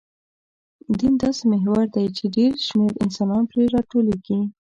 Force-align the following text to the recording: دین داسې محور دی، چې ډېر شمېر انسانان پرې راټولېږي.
دین 0.97 1.13
داسې 1.23 1.43
محور 1.51 1.83
دی، 1.95 2.05
چې 2.17 2.23
ډېر 2.35 2.51
شمېر 2.67 2.93
انسانان 3.03 3.43
پرې 3.51 3.63
راټولېږي. 3.75 4.39